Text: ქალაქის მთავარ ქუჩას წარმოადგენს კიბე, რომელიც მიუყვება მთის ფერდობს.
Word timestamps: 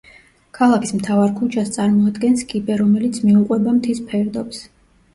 ქალაქის 0.59 0.93
მთავარ 1.01 1.35
ქუჩას 1.41 1.69
წარმოადგენს 1.77 2.47
კიბე, 2.55 2.81
რომელიც 2.83 3.23
მიუყვება 3.31 3.79
მთის 3.81 4.07
ფერდობს. 4.11 4.69